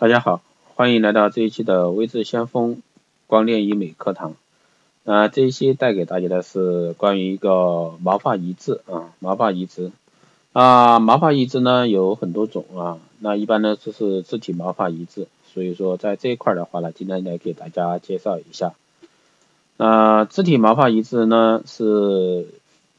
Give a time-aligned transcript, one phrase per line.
[0.00, 0.42] 大家好，
[0.76, 2.80] 欢迎来到这一期的微智先锋
[3.26, 4.36] 光电医美课堂。
[5.02, 9.90] 那这一期带给大家的是关于一个毛发移植啊，毛发移植
[10.52, 18.74] 啊，毛发移植呢有很多种啊，那一般呢就是自体毛发移植，所以说在这一块的话呢，今天来给大家介绍一下。
[19.78, 22.46] 那自体毛发移植呢是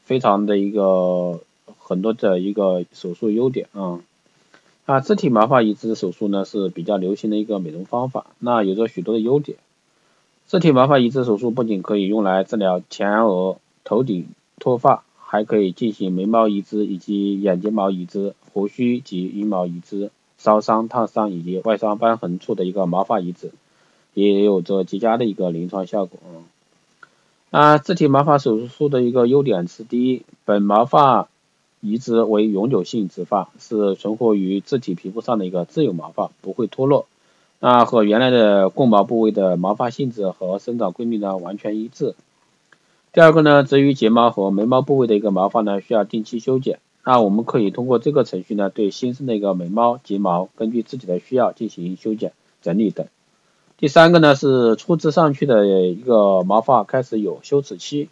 [0.04, 1.40] 非常的一个
[1.78, 4.00] 很多的一个手术优点啊。
[4.92, 9.56] 那自体毛发移植手术呢是比较流行的一个美容方法，那有着许多的优点。
[10.48, 14.26] 自体毛发移植手术不仅可以用来治疗前额、头顶
[14.58, 23.52] 脱发，还可以进行眉毛移植以及眼睫毛移植、胡须及阴毛移植、烧伤、烫伤以及外伤瘢痕处的一个毛发移植，
[24.14, 26.18] 也有着极佳的一个临床效果。
[27.52, 31.28] 啊，自体毛发手术的一个优点是：第一，本毛发
[31.80, 37.06] 移植为永久性植发，是存活于自体皮肤上的一个自由毛发，不会脱落。
[37.58, 42.14] 那和原来的供毛部位的毛发性质和生长规律呢完全一致。
[43.12, 46.78] 第二个呢，至于睫毛和眉毛部位的一个毛发呢，需要定期修剪。
[47.04, 53.06] 那我们可以通过这个程序呢，对新生的一个眉毛、睫毛，根据自己的需要进行修剪、整理等。
[53.78, 58.10] 第三个呢，是初植上去的一个毛发开始有休止期，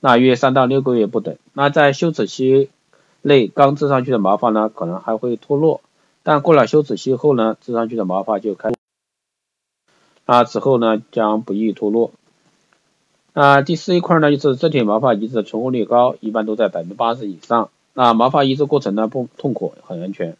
[0.00, 1.36] 那约三到六个月不等。
[1.52, 2.70] 那在休止期，
[3.26, 5.80] 内刚织上去的毛发呢，可能还会脱落，
[6.22, 8.74] 但过了休止期后呢，织上去的毛发就开，
[10.26, 12.10] 那此后呢将不易脱落。
[13.32, 17.70] 那第四一块呢，就是自体毛发移植的存活率高，一般都在百分之八十以上。
[17.94, 20.36] 那毛发移植过程呢不痛苦，很安全。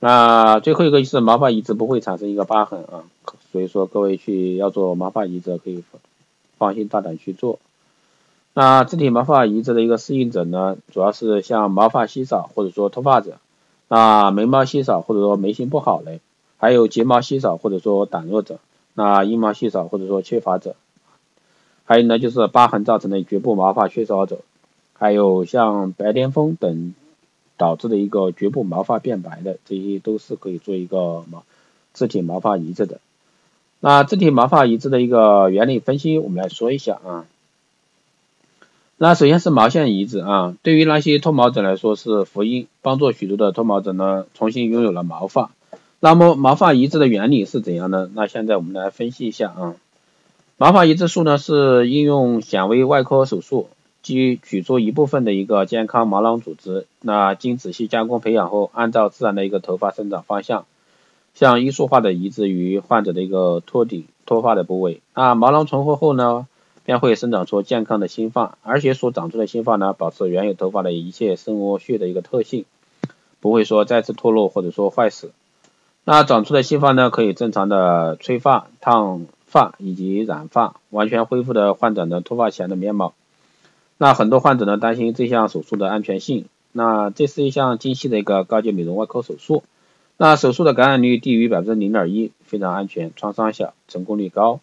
[0.00, 3.04] 那最后一个就是毛发移植不会产生一个疤痕啊，
[3.52, 5.84] 所以说各位去要做毛发移植可以
[6.56, 7.58] 放心大胆去做。
[8.58, 13.36] 那自体毛发移植的一个适应者呢，主要是像毛发稀少或者说脱发者，
[13.86, 16.20] 那眉毛稀少或者说眉形不好嘞，
[16.56, 18.58] 还有睫毛稀少或者说胆弱者，
[18.94, 20.74] 那阴毛稀少或者说缺乏者，
[21.84, 24.38] 还有呢就是疤痕造成的局部毛发缺少者，
[24.94, 26.94] 还有像白癜风等
[27.58, 31.44] 导致的一个局部毛发变白的，这些都是可以做一个毛
[31.92, 33.00] 自体毛发移植的。
[33.80, 37.26] 那自体毛发移植的一个原理分析，我们来说一下啊。
[38.98, 45.50] 那首先是毛线移植啊，对于那些脱毛者来说是福音，帮助许多的脱毛者呢重新拥有了毛发。
[46.00, 48.08] 那么毛发移植的原理是怎样呢？
[48.14, 49.74] 那现在我们来分析一下啊。
[50.56, 53.68] 毛发移植术呢是应用显微外科手术，
[54.02, 60.64] 即取出一部分的一个健康毛囊组织，那经仔细加工培养后，按照自然的一个头发生长方向，
[61.34, 65.02] 像艺术化的移植于患者的一个脱顶脱发的部位。
[65.14, 66.46] 那毛囊存活后呢？
[66.86, 72.64] 便会生长出健康的新发，而且所长出的新发呢，保持原有头发的一切生物学的一个特性，
[73.40, 75.32] 不会说再次脱落或者说坏死。
[76.04, 83.14] 那长出的新发呢，可以正常的吹发、烫发以及染发，完全恢复的患者的脱发前的面貌。
[83.98, 89.64] 那很多患者呢担心这项手术的安全性，那这是一项精细的一个高级美容外科手术，
[90.18, 94.60] 那手术的感染率低于百分之零点一，非常安全，创伤小，成功率高。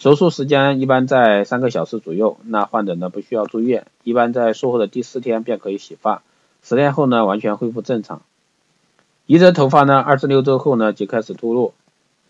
[0.00, 6.22] 手术时间一般在三个小时左右，那患者呢不需要住院，一般在术后的第四天便可以洗发，
[6.62, 8.22] 十天后呢完全恢复正常。
[9.26, 11.74] 移植头发呢二至六周后呢就开始脱落，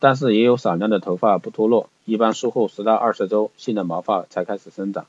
[0.00, 5.06] 但是也有少量的头发不脱落，一般术后十到二十周新的毛发才开始生长，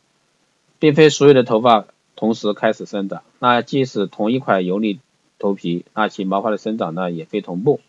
[0.78, 5.00] 并非所有的头发同时开始生长，那即使同一块有理
[5.40, 7.80] 头皮，那其毛发的生长呢也非同步。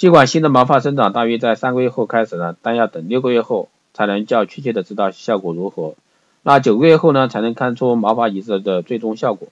[0.00, 5.94] 尽管新的毛发生长大约在三个月后开始呢，但要等六个月后才能较确切的知道效果如何。
[6.42, 9.48] 那九个月后呢，才能看出毛发移植的最终效果。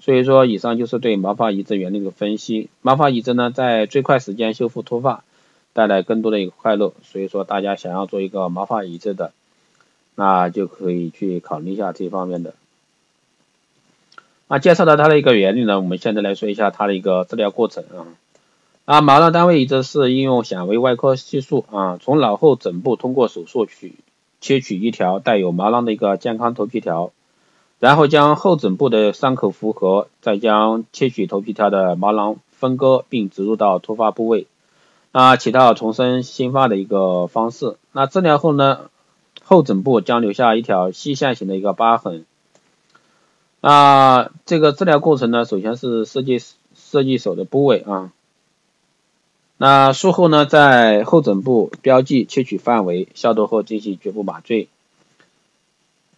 [0.00, 2.70] 所以说，以上就是对毛发移植原理的分析。
[2.82, 5.22] 毛发移植呢，在最快时间修复脱发，
[5.72, 6.92] 带来更多的一个快乐。
[7.04, 9.30] 所以说，大家想要做一个毛发移植的，
[10.16, 12.54] 那就可以去考虑一下这方面的。
[14.48, 18.10] 那介绍到它的一个原理呢，我们现在来说一下它的一个治疗过程啊。
[18.86, 23.94] 啊，毛囊单位移植是应用显微外科技术啊，从脑后枕部通过手术取
[24.42, 27.10] 切取一条带有毛囊的一个健康头皮条，
[27.78, 34.46] 然后将后枕部的伤口缝合，再将切取头皮条的毛囊分割并植入到脱发部位，
[35.12, 37.76] 啊，起到重生新发的一个方式。
[37.92, 38.90] 那治疗后呢，
[39.42, 42.26] 后枕部将留下一条细线型的一个疤痕。
[43.62, 46.38] 啊，这个治疗过程呢，首先是设计
[46.74, 48.12] 设计手的部位啊。
[49.56, 54.68] 那术后呢，在后枕部标记切取范围，消毒后进行局部麻醉。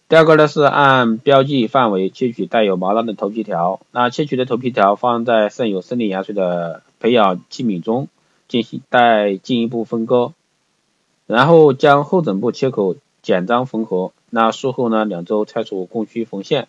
[0.09, 8.07] 第二个呢是按标记范围切取带有毛囊的头皮条，那切取的头皮条放在渗有生理盐水的培养器皿中，
[8.47, 10.31] 进行待进一步分割，
[11.25, 14.11] 然后将后枕部切口简章缝合。
[14.29, 16.67] 那术后呢，两周拆除供需缝线。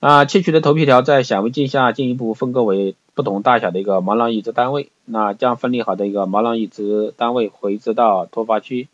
[0.00, 4.88] 啊，切取的头皮条在显微镜下进一步分割为不同大小的一个毛囊移植单位。
[5.04, 8.88] 那将分离好的一个毛囊移植单位回植到脱发区。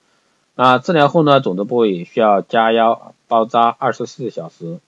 [0.56, 2.99] 那治疗后呢，肿的部位需要加压
[3.29, 4.81] 包扎二十四小时。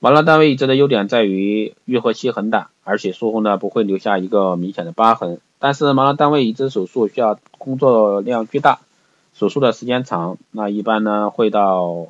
[0.00, 5.40] 毛囊单位移植的优点在于愈合期很短，而且术后呢不会留下一个明显的疤痕。
[5.58, 8.80] 但是毛囊单位移植手术需要工作量巨大，
[9.32, 12.08] 手术的时间长，那一般呢会到。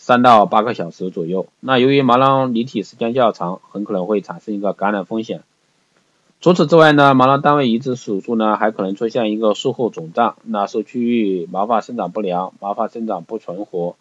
[0.00, 1.46] 三到八个小时左右。
[1.60, 5.42] 那由于毛囊离体时间较长，很可能会产生一个感染风险。
[6.40, 13.94] 除此之外呢，毛囊单位移植手术呢还可能出现一个术后肿胀，那受区域毛发生长不良、毛发生长不存活，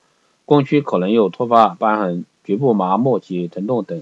[0.46, 4.02] 供区可能有脱发瘢痕、局部麻木及疼痛等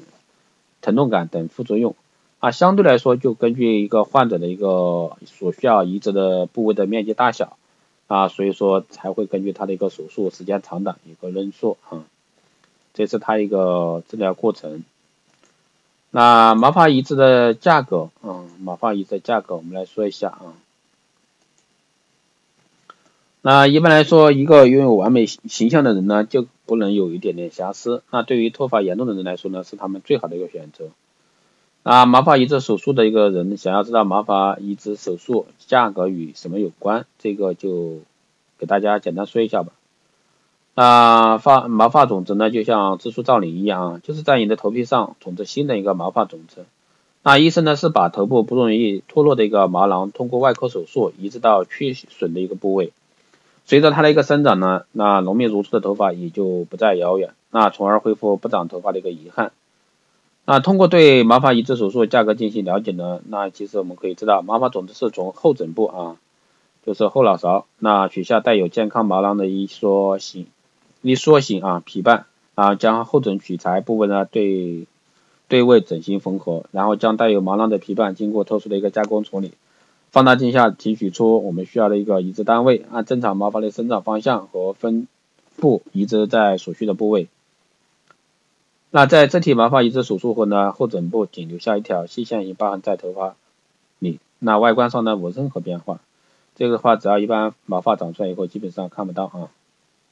[0.81, 1.95] 疼痛感等副作用。
[2.37, 7.57] 啊，相对来说，就根据一个患者的一个所需要移植的部位的面积大小。
[8.07, 12.05] 啊，所以说才会根据他的一个手术时间长短一个论述啊，
[12.93, 14.83] 这是他一个治疗过程。
[16.11, 20.55] 那毛发移植的价格啊，毛发移植的价格我们来说一下啊。
[23.41, 28.03] 那一般来说，一个拥有完美形象的人呢，就不能有一点点瑕疵。
[28.09, 30.89] 那对于脱发严重的人来说呢，是他们最好的一个选择。
[31.89, 37.99] 那毛发移植手术的一个人想要知道毛发移植手术价格与什么有关，这个就
[38.59, 39.71] 给大家简单说一下吧。
[40.75, 46.65] 那发毛发种子呢，就像植树造林一样，就是在你的头皮上种植新的一个毛发种子。
[47.23, 52.91] 那医生呢是把头部不容易脱落的一个毛囊通过外科手术移植到缺损的一个部位，
[53.63, 59.53] 随着它的一个生长呢，那浓密如初的头发也就不再遥远，那从而恢复不长头发的一个遗憾。
[60.49, 66.15] 那通过对毛发移植手术价格进行了解呢，那其实我们可以知道，毛发种子是从后枕部啊，
[66.85, 70.47] 就是后脑勺，那取下带有健康毛囊的一缩形、
[71.01, 74.87] 一缩形啊皮瓣啊，将后枕取材部位呢对
[75.49, 79.51] 对位整形缝合，然后将带有毛囊的皮瓣经过特殊的一个加工处理，
[80.11, 85.09] 放大镜下提取出我们需要的一个移植单位，按正常毛发的生长方向和分
[85.57, 87.27] 布移植在所需的部位。
[88.89, 93.35] 那在整体毛发移植手术后呢，后枕部仅留下一条细线一疤痕在头发
[93.99, 95.99] 里，那外观上呢无任何变化。
[96.55, 99.51] 这个话，只要一般毛发长出来以后，基本上看不到啊，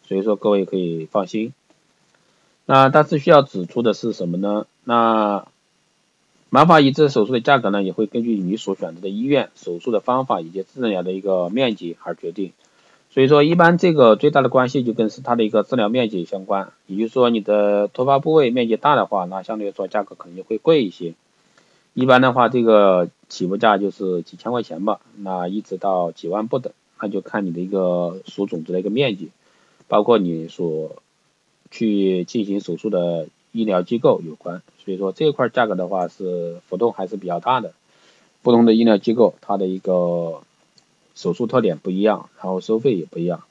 [0.08, 1.54] 所以说各位可以放心。
[2.66, 4.68] 那但是需要指出的是什么呢？
[4.84, 5.48] 那
[6.50, 12.52] 毛发移植手术的价格呢，也会根据你所选择的医院、手术的方法以及治疗的一个面积而决定。
[13.16, 16.74] 所以说，一般这个最大的关系就跟是它的一个治疗面积相关。
[16.86, 21.14] 也就是说，你的脱发部位面积大的话，那相对来说价格可能就会贵一些。
[21.94, 29.30] 一般的话，这个起步价就是几千块钱吧，那一直到几万不等，那就看你的一个所种植的一个面积，
[29.88, 31.02] 包括你所
[31.72, 34.62] 去进行手术的医疗机构有关。
[34.84, 37.72] 所以说这一块价格的话是浮动还是比较大的，
[38.42, 40.42] 不同的医疗机构它的一个。
[41.16, 43.46] 手术特点不一样，然后收费也不一样，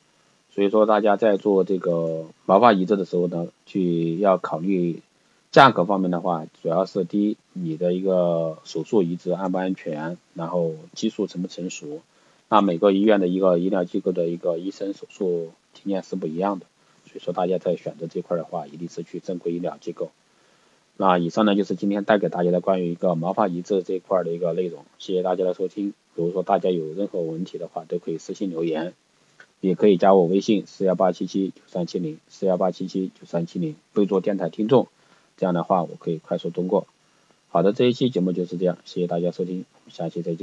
[0.54, 5.02] 所以说大家在做这个毛发移植的时候呢，去要考虑
[5.50, 12.02] 价格方面的话，主要是第一，你的一个手术移植安不安全，然后技术成不成熟，
[12.48, 16.66] 那每个医院的一个医疗机构的一个医生手术经验是不一样的，
[17.06, 20.10] 所以说大家在选择这块的话，一定是去正规医疗机构。
[20.96, 25.92] 那以上呢就是今天带给大家的关于一个毛发移植这一块的一个内容，谢谢大家的收听。
[26.14, 28.94] 如果说大家有任何问题的话，都可以私信留言，
[29.60, 34.86] 也可以加我微信四幺八七七九三七零四幺八七七九三七零，备注电台听众，
[35.36, 36.86] 这样的话我可以快速通过。
[37.48, 40.42] 好的，这一期节目就是这样，谢谢大家收听，我们下期再见。